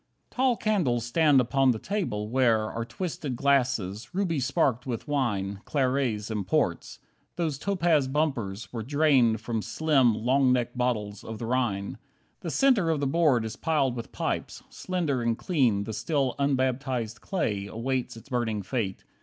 3 0.31 0.35
Tall 0.35 0.57
candles 0.57 1.05
stand 1.05 1.39
upon 1.39 1.69
the 1.69 1.77
table, 1.77 2.27
where 2.27 2.71
Are 2.71 2.83
twisted 2.83 3.35
glasses, 3.35 4.15
ruby 4.15 4.39
sparked 4.39 4.87
with 4.87 5.07
wine, 5.07 5.61
Clarets 5.65 6.31
and 6.31 6.47
ports. 6.47 6.97
Those 7.35 7.59
topaz 7.59 8.07
bumpers 8.07 8.73
were 8.73 8.81
Drained 8.81 9.41
from 9.41 9.61
slim, 9.61 10.15
long 10.15 10.51
necked 10.51 10.75
bottles 10.75 11.23
of 11.23 11.37
the 11.37 11.45
Rhine. 11.45 11.99
The 12.39 12.49
centre 12.49 12.89
of 12.89 12.99
the 12.99 13.05
board 13.05 13.45
is 13.45 13.55
piled 13.55 13.95
with 13.95 14.11
pipes, 14.11 14.63
Slender 14.71 15.21
and 15.21 15.37
clean, 15.37 15.83
the 15.83 15.93
still 15.93 16.33
unbaptized 16.39 17.21
clay 17.21 17.67
Awaits 17.67 18.17
its 18.17 18.29
burning 18.29 18.63
fate. 18.63 19.03